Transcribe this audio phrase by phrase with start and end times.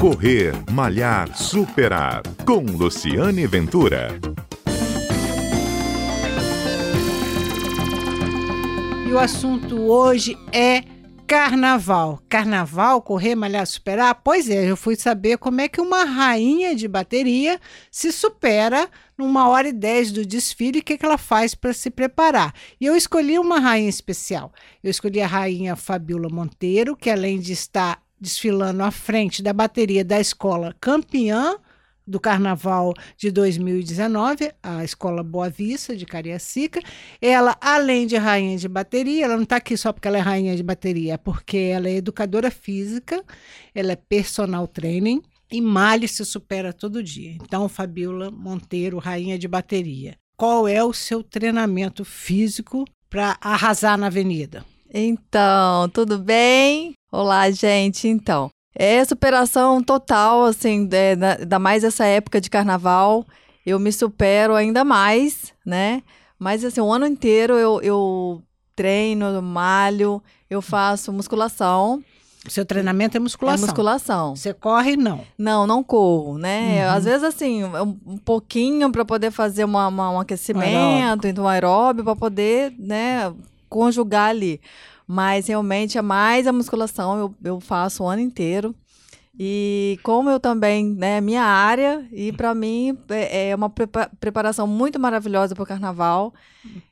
[0.00, 2.22] Correr, Malhar, Superar.
[2.44, 4.08] Com Luciane Ventura.
[9.08, 10.84] E o assunto hoje é
[11.26, 12.22] carnaval.
[12.28, 14.14] Carnaval, correr, malhar, superar?
[14.22, 17.58] Pois é, eu fui saber como é que uma rainha de bateria
[17.90, 21.90] se supera numa hora e dez do desfile, o que, que ela faz para se
[21.90, 22.54] preparar.
[22.78, 24.52] E eu escolhi uma rainha especial.
[24.84, 30.04] Eu escolhi a rainha Fabiola Monteiro, que além de estar desfilando à frente da bateria
[30.04, 31.56] da escola campeã
[32.06, 36.80] do Carnaval de 2019, a Escola Boa Vista de Cariacica.
[37.20, 40.54] Ela, além de rainha de bateria, ela não está aqui só porque ela é rainha
[40.54, 43.24] de bateria, é porque ela é educadora física,
[43.74, 47.32] ela é personal training e malha se supera todo dia.
[47.32, 50.16] Então, Fabiola Monteiro, rainha de bateria.
[50.36, 54.64] Qual é o seu treinamento físico para arrasar na avenida?
[54.98, 56.94] Então, tudo bem?
[57.12, 58.08] Olá, gente.
[58.08, 63.22] Então, é superação total, assim, é, ainda mais essa época de carnaval.
[63.66, 66.02] Eu me supero ainda mais, né?
[66.38, 68.42] Mas, assim, o ano inteiro eu, eu
[68.74, 72.02] treino, eu malho, eu faço musculação.
[72.48, 73.64] Seu treinamento é musculação?
[73.64, 74.34] É musculação.
[74.34, 75.20] Você corre, não?
[75.36, 76.86] Não, não corro, né?
[76.86, 76.94] Uhum.
[76.94, 82.02] Às vezes, assim, um, pouquinho para poder fazer uma, uma, um aquecimento, então um aeróbio,
[82.02, 83.30] para poder, né,
[83.68, 84.60] conjugar ali.
[85.06, 88.74] Mas realmente é mais a musculação, eu, eu faço o ano inteiro.
[89.38, 93.68] E como eu também, né, minha área, e para mim é, é uma
[94.18, 96.32] preparação muito maravilhosa para o carnaval.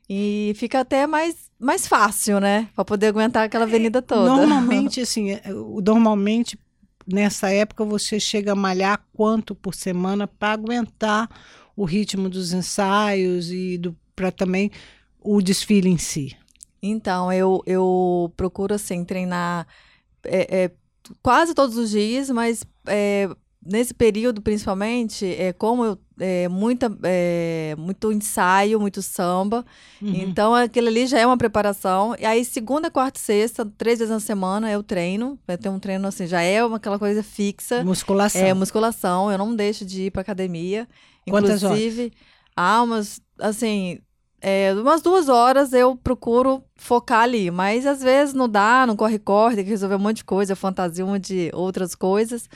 [0.07, 2.69] E fica até mais, mais fácil, né?
[2.75, 4.29] Para poder aguentar aquela avenida toda.
[4.29, 5.41] Normalmente, assim, é,
[5.83, 6.57] normalmente
[7.07, 11.29] nessa época você chega a malhar quanto por semana para aguentar
[11.75, 13.81] o ritmo dos ensaios e
[14.15, 14.71] para também
[15.19, 16.35] o desfile em si?
[16.81, 19.67] Então, eu, eu procuro, assim, treinar
[20.23, 20.71] é, é,
[21.21, 23.29] quase todos os dias, mas é,
[23.65, 29.65] nesse período, principalmente, é como eu, é, muita, é, muito ensaio, muito samba.
[30.01, 30.13] Uhum.
[30.13, 32.15] Então, aquilo ali já é uma preparação.
[32.19, 35.39] E aí, segunda, quarta e sexta, três vezes na semana, eu treino.
[35.47, 37.83] Vai ter um treino, assim, já é uma, aquela coisa fixa.
[37.83, 38.41] Musculação.
[38.41, 39.31] É, musculação.
[39.31, 40.87] Eu não deixo de ir pra academia.
[41.27, 42.13] Quantas Inclusive, horas?
[42.55, 43.99] há umas, assim,
[44.47, 49.55] é, umas duas horas eu procuro focar ali, mas às vezes não dá, não corre-corre,
[49.55, 52.47] tem que resolver um monte de coisa, fantasia uma de outras coisas.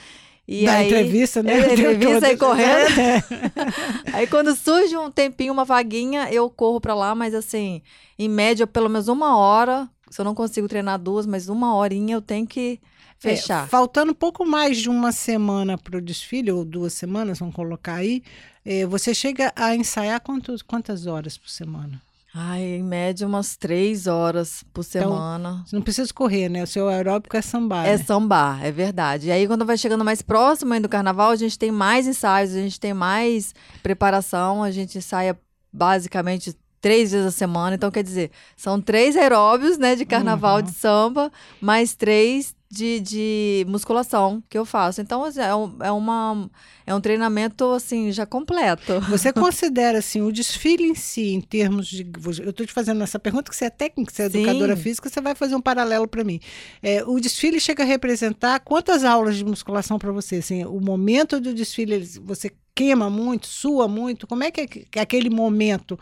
[0.47, 1.51] E da aí, entrevista, né?
[1.51, 2.89] É, entrevista aí correndo.
[4.05, 4.17] É.
[4.17, 7.81] aí quando surge um tempinho, uma vaguinha, eu corro para lá, mas assim,
[8.19, 9.89] em média, pelo menos uma hora.
[10.11, 12.79] Se eu não consigo treinar duas, mas uma horinha eu tenho que
[13.19, 13.65] fechar.
[13.65, 17.95] É, faltando pouco mais de uma semana para o desfile, ou duas semanas, vamos colocar
[17.95, 18.23] aí,
[18.65, 22.01] é, você chega a ensaiar quantos, quantas horas por semana?
[22.33, 25.63] Ai, em média umas três horas por então, semana.
[25.65, 26.63] Você não precisa correr, né?
[26.63, 27.87] O seu aeróbico é sambar.
[27.87, 28.03] É né?
[28.03, 29.27] sambar, é verdade.
[29.27, 32.61] E aí, quando vai chegando mais próximo do carnaval, a gente tem mais ensaios, a
[32.61, 35.37] gente tem mais preparação, a gente ensaia
[35.73, 37.75] basicamente três vezes a semana.
[37.75, 40.61] Então, quer dizer, são três aeróbios, né, de carnaval uhum.
[40.61, 45.01] de samba, mais três de, de musculação que eu faço.
[45.01, 46.49] Então, assim, é, um, é, uma,
[46.85, 48.99] é um treinamento, assim, já completo.
[49.09, 52.07] Você considera, assim, o desfile em si, em termos de...
[52.43, 54.39] Eu estou te fazendo essa pergunta, que você é técnica, você é Sim.
[54.39, 56.39] educadora física, você vai fazer um paralelo para mim.
[56.83, 60.35] É, o desfile chega a representar quantas aulas de musculação para você?
[60.35, 64.27] Assim, o momento do desfile, você queima muito, sua muito?
[64.27, 65.99] Como é que é, é aquele momento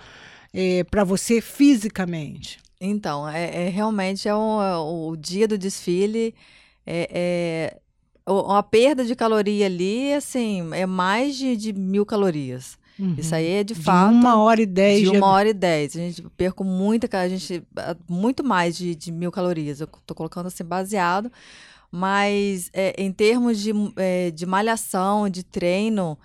[0.54, 2.60] é, para você fisicamente?
[2.80, 6.36] Então, é, é realmente é o, é o dia do desfile
[6.86, 7.78] é, é,
[8.32, 12.78] uma perda de caloria ali, assim, é mais de, de mil calorias.
[12.98, 13.16] Uhum.
[13.18, 14.12] Isso aí é de, de fato.
[14.12, 15.02] uma hora e dez.
[15.02, 15.96] De uma hora e dez.
[15.96, 17.64] A gente perco muita, a gente,
[18.10, 19.82] muito mais de, de mil calorias.
[19.82, 21.32] Eu tô colocando assim baseado.
[21.92, 26.18] Mas é, em termos de, é, de malhação, de treino,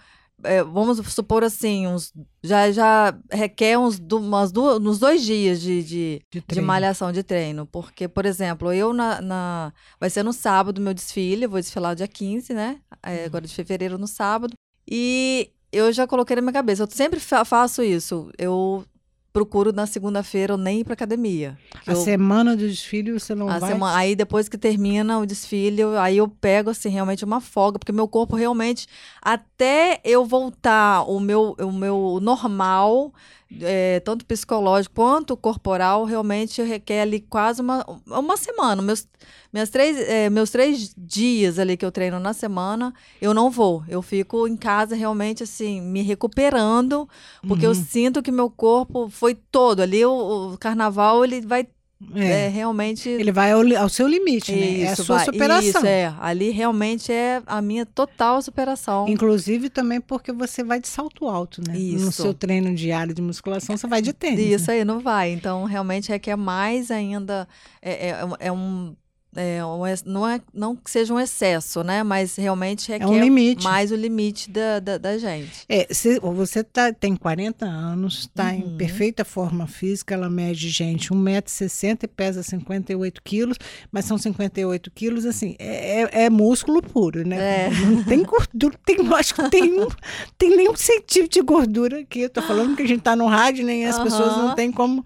[0.44, 5.82] é, vamos supor assim, uns, já, já requer uns, umas duas, uns dois dias de,
[5.82, 7.66] de, de, de, malhação de treino.
[7.66, 9.72] Porque, por exemplo, eu na, na.
[10.00, 12.80] Vai ser no sábado meu desfile, eu vou desfilar dia 15, né?
[13.02, 13.24] É, uhum.
[13.26, 14.54] Agora de fevereiro no sábado.
[14.88, 18.30] E eu já coloquei na minha cabeça, eu sempre fa faço isso.
[18.36, 18.84] Eu
[19.32, 21.58] procuro na segunda-feira nem ir para academia.
[21.86, 23.72] A eu, semana do desfile você não vai?
[23.72, 27.78] Semana, aí depois que termina o desfile, eu, aí eu pego assim realmente uma folga,
[27.78, 28.86] porque meu corpo realmente
[29.20, 33.12] até eu voltar o meu o meu normal,
[33.60, 38.80] é, tanto psicológico quanto corporal, realmente requer ali quase uma, uma semana.
[38.80, 39.06] Meus,
[39.52, 43.84] minhas três, é, meus três dias ali que eu treino na semana, eu não vou.
[43.88, 47.08] Eu fico em casa realmente assim, me recuperando,
[47.46, 47.72] porque uhum.
[47.72, 49.80] eu sinto que meu corpo foi todo.
[49.80, 51.66] Ali o, o carnaval ele vai
[52.14, 53.08] é, realmente.
[53.08, 54.66] Ele vai ao, ao seu limite, né?
[54.66, 55.68] Isso, é a sua vai- superação.
[55.80, 56.14] Isso, é.
[56.20, 59.06] Ali realmente é a minha total superação.
[59.08, 61.74] Inclusive também porque você vai de salto alto, né?
[61.74, 61.78] No
[62.08, 62.12] Isso.
[62.22, 64.38] seu treino diário de musculação, você vai de tênis.
[64.38, 64.54] né?
[64.56, 65.32] Isso aí não vai.
[65.32, 67.46] Então, realmente requer mais ainda.
[67.80, 68.94] É, é, é um.
[69.34, 72.02] É um não, é, não que seja um excesso, né?
[72.02, 73.64] Mas realmente requer É um limite.
[73.64, 75.64] mais o limite da, da, da gente.
[75.68, 78.76] É, cê- você tá, tem 40 anos, está em Uhum.
[78.76, 83.56] perfeita forma física, ela mede, gente, 1,60m e pesa 58 quilos,
[83.90, 87.66] mas são 58 quilos, assim, é, é- é músculo puro, né?
[87.66, 87.70] É.
[87.70, 89.88] Não tem gordura, tem, acho que tem, um,
[90.36, 92.20] tem nem um centímetro de gordura aqui.
[92.20, 95.04] Eu tô falando que a gente tá no rádio, nem as pessoas não têm como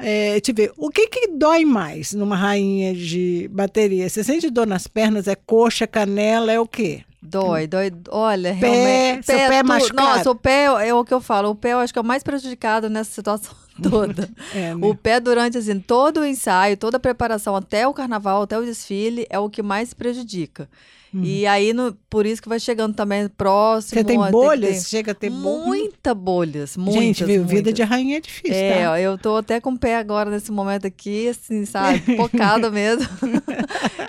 [0.00, 0.72] é, te ver.
[0.76, 4.08] O que que dói mais numa rainha de bateria?
[4.08, 5.28] Você sente dor nas pernas?
[5.28, 7.02] É coxa, canela, é o quê?
[7.22, 7.92] Dói, dói.
[8.08, 9.26] Olha, Pé, realmente.
[9.26, 10.16] seu pé é tu- machucado?
[10.18, 11.50] Nossa, o pé é o que eu falo.
[11.50, 13.52] O pé eu acho que é o mais prejudicado nessa situação
[13.82, 14.28] toda.
[14.54, 14.86] É, né?
[14.86, 18.64] O pé durante assim, todo o ensaio, toda a preparação até o carnaval, até o
[18.64, 20.68] desfile, é o que mais prejudica.
[21.12, 23.98] E aí, no, por isso que vai chegando também próximo.
[24.00, 24.76] Você tem tem bolhas?
[24.84, 25.66] ter Chega a ter bolhas?
[25.66, 27.42] Muita bolhas, muitas, Gente, viu?
[27.42, 27.74] Vida muitas.
[27.74, 29.00] de rainha é difícil, É, tá?
[29.00, 31.98] eu tô até com o pé agora nesse momento aqui, assim, sabe?
[32.16, 33.08] Focada mesmo.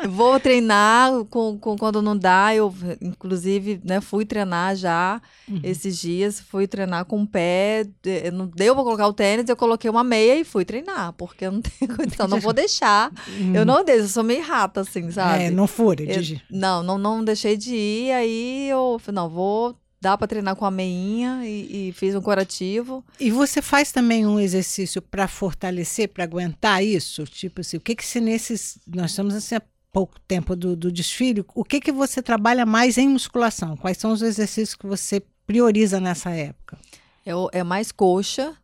[0.10, 2.54] Vou treinar com, com- quando não dá.
[2.56, 2.72] Eu,
[3.02, 5.20] inclusive, né, fui treinar já
[5.50, 5.60] Uhum.
[5.64, 6.40] esses dias.
[6.40, 7.86] Fui treinar com o pé.
[8.32, 11.52] Não deu pra colocar o tênis, eu coloquei uma meia e fui treinar, porque eu
[11.52, 12.28] não tenho condição.
[12.28, 13.12] Não vou deixar.
[13.54, 15.44] Eu não deixo, eu sou meio rata, assim, sabe?
[15.44, 15.48] Uhum.
[15.48, 16.04] É, não fura.
[16.04, 18.12] Eu- de- não, não, não deixei de ir.
[18.12, 19.78] Aí eu falei, não, vou.
[20.04, 23.06] Dá pra treinar com a meinha e, e fiz um curativo.
[23.20, 27.24] E você faz também um exercício para fortalecer, para aguentar isso?
[27.26, 28.80] Tipo assim, o que que se nesses...
[28.88, 29.62] Nós estamos assim há
[29.92, 31.46] pouco tempo do, do desfile.
[31.54, 33.78] O que que você trabalha mais em musculação?
[33.78, 36.80] Quais são os exercícios que você prioriza nessa época?
[37.24, 38.56] É, o- é mais coxa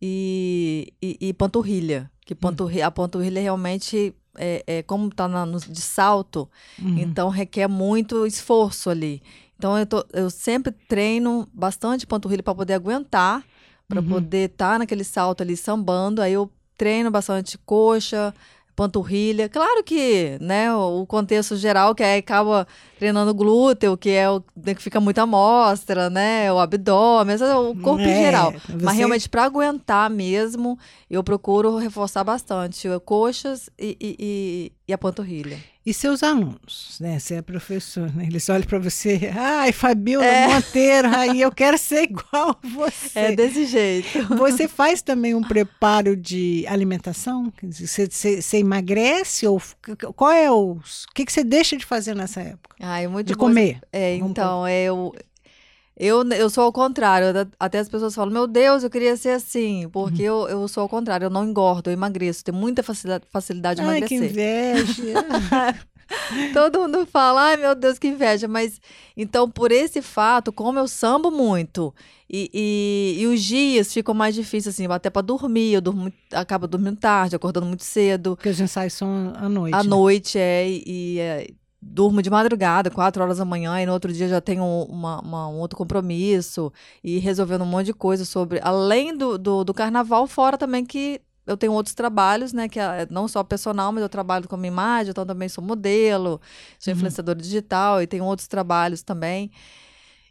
[0.00, 2.10] e, e, e panturrilha.
[2.24, 6.48] Que panturrilha, a panturrilha realmente, é, é, como tá no, de salto,
[6.80, 6.98] Uhum.
[6.98, 9.22] então requer muito esforço ali.
[9.56, 13.44] Então eu, tô- eu sempre treino bastante panturrilha para poder aguentar,
[13.88, 14.08] para Uhum.
[14.08, 16.20] poder estar naquele salto ali sambando.
[16.20, 18.34] Aí eu treino bastante coxa,
[18.76, 19.48] panturrilha.
[19.48, 22.68] Claro que, né, o, contexto geral que aí acaba
[22.98, 28.02] treinando glúteo, que é o né, que fica muita amostra, né, o abdômen, o corpo
[28.02, 28.52] em É, geral.
[28.52, 30.78] você- Mas realmente para aguentar mesmo,
[31.10, 35.58] eu procuro reforçar bastante eh, coxas e, e, e- e a panturrilha.
[35.84, 37.18] E seus alunos, né?
[37.18, 38.24] Você é professor, né?
[38.26, 40.48] Eles olham para você, ai, Fabiola É.
[40.48, 43.18] Monteiro, aí eu quero ser igual a você.
[43.18, 44.08] É desse jeito.
[44.36, 47.52] Você faz também um preparo de alimentação?
[47.62, 49.60] Você, você- você emagrece ou
[50.14, 50.80] qual é o o
[51.14, 52.74] que, que você deixa de fazer nessa época?
[52.80, 53.80] Ai, muito De comer?
[53.92, 55.14] É, então, é, eu,
[55.96, 57.28] eu, eu sou ao contrário.
[57.58, 59.88] Até as pessoas falam, meu Deus, eu queria ser assim.
[59.90, 62.44] Porque eu, eu sou ao contrário, eu não engordo, eu emagreço.
[62.44, 64.30] Tenho muita facilidade, facilidade de Ai, que emagrecer.
[64.30, 65.86] inveja.
[66.52, 68.46] Todo mundo fala, ai meu Deus, que inveja.
[68.46, 68.80] Mas,
[69.16, 71.92] então, por esse fato, como eu sambo muito,
[72.30, 76.66] e, e, e os dias ficam mais difíceis, assim, até pra dormir, eu durmo, acabo
[76.66, 78.36] dormindo tarde, acordando muito cedo.
[78.36, 79.74] Porque os ensaios são à noite.
[79.74, 79.88] À né?
[79.88, 81.46] noite, é, e, e, é,
[81.88, 85.48] durmo de madrugada, quatro horas da manhã, e no outro dia já tenho uma, uma-
[85.48, 86.72] um outro compromisso,
[87.02, 91.20] e resolvendo um monte de coisa sobre, além do, do, do carnaval, fora também que
[91.46, 94.58] eu tenho outros trabalhos, né, que é não só personal, mas eu trabalho com a
[94.58, 96.40] minha imagem, então também sou modelo,
[96.78, 96.96] sou Uhum.
[96.96, 99.50] influenciadora digital, e tenho outros trabalhos também.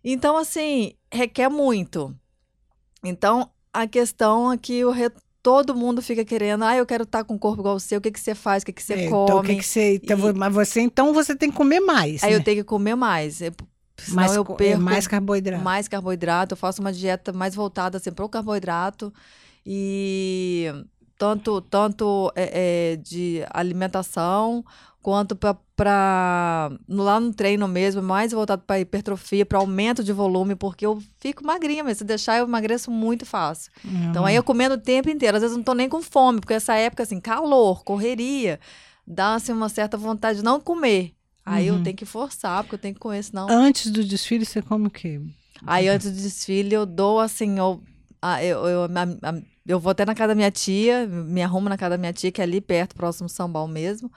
[0.04, 2.16] Então, assim, requer muito.
[3.04, 5.12] Então, a questão é que o re-
[5.46, 8.02] todo mundo fica querendo, ah, eu quero estar com o corpo igual o seu, o
[8.02, 9.24] que, que você faz, o que, que você É, come.
[9.26, 12.24] Então, o que que você, então, E- Mas você, então você tem que comer mais.
[12.24, 12.38] Aí né?
[12.38, 13.36] eu tenho que comer mais.
[13.36, 13.56] Senão
[14.16, 15.64] mais, eu é, perco mais carboidrato.
[15.64, 16.54] mais carboidrato.
[16.54, 19.14] Eu faço uma dieta mais voltada assim, para o carboidrato.
[19.64, 20.66] E
[21.16, 24.66] tanto, tanto é, é, de alimentação
[25.06, 30.84] quanto para lá no treino mesmo, mais voltado para hipertrofia, para aumento de volume, porque
[30.84, 33.72] eu fico magrinha, mas se deixar eu emagreço muito fácil.
[34.10, 34.28] Então Uhum.
[34.28, 36.56] aí eu comendo o tempo inteiro, às vezes eu não tô nem com fome, porque
[36.56, 38.60] essa época assim, calor, correria,
[39.06, 41.14] dá assim uma certa vontade de não comer.
[41.46, 41.78] Aí Uhum.
[41.78, 44.88] eu tenho que forçar, porque eu tenho que comer, senão Antes do desfile, você come
[44.88, 45.22] o quê?
[45.68, 47.80] Aí antes do desfile eu dou assim, eu,
[48.42, 48.84] eu, eu,
[49.22, 52.12] a- eu vou até na casa da minha tia, me arrumo na casa da minha
[52.14, 54.12] tia, que é ali perto, próximo Sambal mesmo.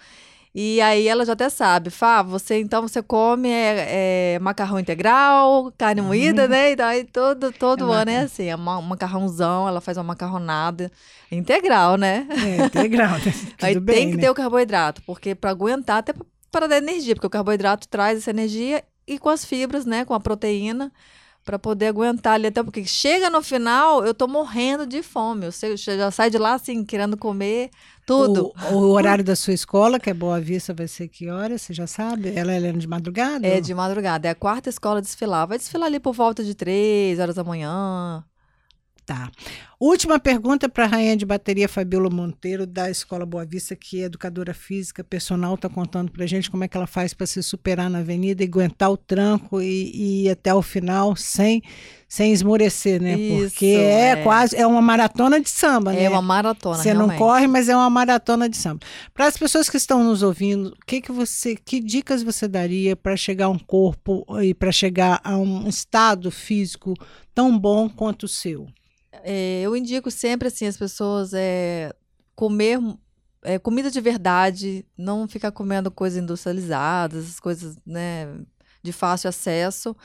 [0.60, 5.72] E aí ela já até sabe, Fá, você então você come é, é, macarrão integral,
[5.78, 6.72] carne moída, né?
[6.72, 7.94] Então aí todo, todo Uhum.
[7.94, 10.90] É ano é assim, é uma- um macarrãozão, ela faz uma macarronada
[11.30, 12.26] integral, né?
[12.30, 13.10] É, integral.
[13.12, 13.20] né?
[13.62, 14.22] aí Tudo tem bem, que né?
[14.24, 16.12] ter o carboidrato, porque para aguentar, até
[16.50, 20.12] para dar energia, porque o carboidrato traz essa energia e com as fibras, né, com
[20.12, 20.90] a proteína,
[21.44, 25.46] para poder aguentar ali até porque chega no final, eu tô morrendo de fome.
[25.46, 27.70] Eu sei, eu já saio de lá assim querendo comer
[28.08, 28.54] Tudo.
[28.72, 31.58] O, o horário da sua escola, que é Boa Vista, vai ser que hora?
[31.58, 32.32] Você já sabe?
[32.34, 33.46] Ela é de madrugada?
[33.46, 34.26] É de madrugada.
[34.26, 35.46] É a quarta escola a desfilar.
[35.46, 38.24] Vai desfilar ali por volta de três horas da manhã.
[39.04, 39.30] Tá.
[39.80, 44.06] Última pergunta para a rainha de bateria Fabiola Monteiro, da Escola Boa Vista, que é
[44.06, 47.40] educadora física, personal, está contando para a gente como é que ela faz para se
[47.44, 51.62] superar na avenida e aguentar o tranco e, e ir até o final sem,
[52.08, 53.16] sem esmorecer, né?
[53.16, 54.16] Isso, Porque é, é.
[54.25, 56.02] quase, é uma maratona de samba, né?
[56.02, 57.18] É uma maratona, Você não realmente.
[57.18, 58.85] corre, mas é uma maratona de samba.
[59.14, 63.16] Para as pessoas que estão nos ouvindo, que que você, que dicas você daria para
[63.16, 66.94] chegar a um corpo e para chegar a um estado físico
[67.32, 68.66] tão bom quanto o seu?
[69.25, 71.92] É, eu indico sempre assim as pessoas é,
[72.34, 72.78] comer
[73.42, 78.26] é, comida de verdade, não ficar comendo coisas industrializadas, coisas né,
[78.82, 79.96] de fácil acesso.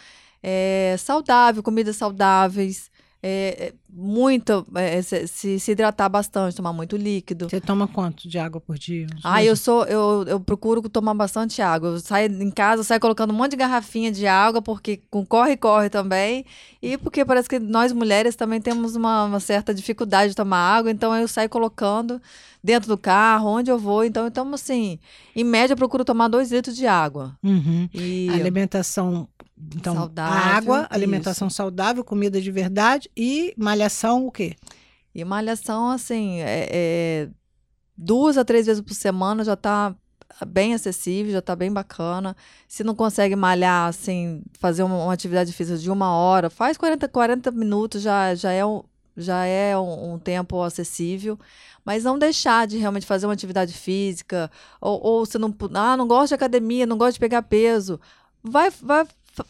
[0.42, 2.92] É, saudável, comidas saudáveis,
[3.26, 7.48] é, é, muito, é, se, se- se hidratar bastante, tomar muito líquido.
[7.50, 9.08] Você toma quanto de água por dia?
[9.24, 11.92] Ah, dois- eu sou, eu, eu procuro tomar bastante água.
[11.92, 15.56] Eu saio em casa, saio colocando um monte de garrafinha de água, porque com corre,
[15.56, 16.46] corre também.
[16.82, 20.92] E porque parece que nós mulheres também temos uma, uma certa dificuldade de tomar água,
[20.92, 22.22] então eu saio colocando
[22.62, 24.04] dentro do carro, onde eu vou.
[24.04, 25.00] Então, eu tomo assim,
[25.34, 27.38] em média, eu procuro tomar dois litros de água.
[27.42, 27.88] Uhum.
[27.94, 29.28] E Alimentação,
[29.76, 34.56] então, Saudável, água, alimentação saudável, comida de verdade e malhação, o quê?
[35.14, 37.30] E malhação, assim, é, é,
[37.96, 39.96] duas a três vezes por semana já tá
[40.48, 42.36] bem acessível, já tá bem bacana.
[42.68, 47.08] Se não consegue malhar, assim, fazer uma, uma atividade física de uma hora, faz 40,
[47.08, 48.84] 40 minutos, já, já é, um,
[49.16, 51.38] já é um, um tempo acessível.
[51.86, 54.50] Mas não deixar de realmente fazer uma atividade física,
[54.82, 58.00] ou, ou se não, ah, não gosto de academia, não gosto de pegar peso,
[58.42, 59.06] vai, vai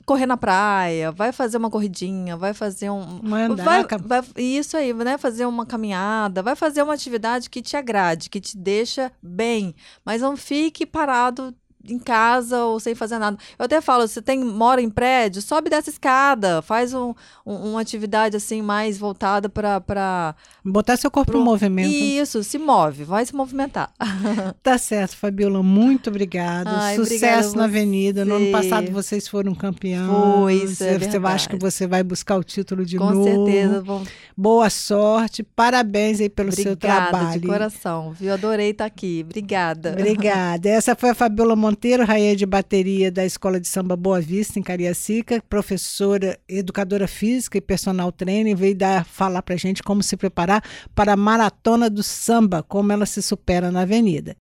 [0.05, 3.63] correr na praia, vai fazer uma corridinha, vai fazer um, Vai andar,
[3.97, 5.17] Vai, vai- isso aí, né?
[5.17, 9.75] Fazer uma caminhada, vai fazer uma atividade que te agrade, que te deixa bem,
[10.05, 11.53] mas não fique parado
[11.87, 13.37] em casa ou sem fazer nada.
[13.59, 17.13] Eu até falo, você tem mora em prédio, sobe dessa escada, faz um,
[17.45, 21.89] um- uma atividade assim mais voltada para Botar seu corpo em movimento.
[21.93, 23.91] isso, se move, vai se movimentar.
[24.63, 26.69] Tá certo, Fabiola, muito obrigada.
[26.69, 28.23] Ai, Sucesso obrigada na Avenida.
[28.25, 28.51] No ano você.
[28.51, 30.07] passado vocês foram campeões.
[30.07, 33.23] Foi, isso é Você acha que você vai buscar o título de Com novo.
[33.23, 34.03] certeza, vão
[34.35, 37.41] Boa sorte, parabéns aí pelo seu Obrigada trabalho.
[37.41, 38.33] de coração, viu?
[38.33, 39.21] Adorei estar aqui.
[39.25, 39.91] Obrigada.
[39.91, 40.69] Obrigada.
[40.69, 41.72] Essa foi a Fabiola Monteiro,
[42.05, 47.61] rainha de bateria da Escola de Samba Boa Vista, em Cariacica, professora, educadora física e
[47.61, 50.63] personal trainer, veio dar, falar pra gente como se preparar
[50.95, 54.31] para a maratona do samba, como ela se supera na avenida.